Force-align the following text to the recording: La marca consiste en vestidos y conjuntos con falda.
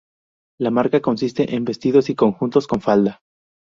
La 0.59 0.71
marca 0.71 0.99
consiste 0.99 1.53
en 1.55 1.63
vestidos 1.63 2.09
y 2.09 2.15
conjuntos 2.15 2.65
con 2.65 2.81
falda. 2.81 3.19